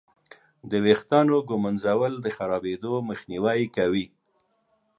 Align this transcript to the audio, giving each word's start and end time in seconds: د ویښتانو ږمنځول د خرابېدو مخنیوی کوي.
د 0.69 0.71
ویښتانو 0.85 1.35
ږمنځول 1.49 2.13
د 2.21 2.27
خرابېدو 2.37 2.93
مخنیوی 3.09 3.61
کوي. 3.75 4.05